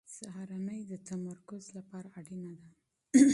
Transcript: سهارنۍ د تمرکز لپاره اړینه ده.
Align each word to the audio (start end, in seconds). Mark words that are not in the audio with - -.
سهارنۍ 0.17 0.81
د 0.91 0.93
تمرکز 1.09 1.63
لپاره 1.77 2.07
اړینه 2.19 2.51
ده. 2.59 2.69